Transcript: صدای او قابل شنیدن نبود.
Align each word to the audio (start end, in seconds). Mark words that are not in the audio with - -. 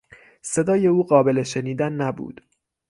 صدای 0.41 0.87
او 0.87 1.03
قابل 1.07 1.43
شنیدن 1.43 1.93
نبود. 1.93 2.41